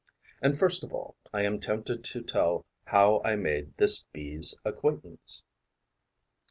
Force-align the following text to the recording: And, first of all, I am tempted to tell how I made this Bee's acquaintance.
And, 0.41 0.57
first 0.57 0.83
of 0.83 0.91
all, 0.95 1.15
I 1.31 1.43
am 1.45 1.59
tempted 1.59 2.03
to 2.05 2.23
tell 2.23 2.65
how 2.85 3.21
I 3.23 3.35
made 3.35 3.77
this 3.77 4.01
Bee's 4.11 4.55
acquaintance. 4.65 5.43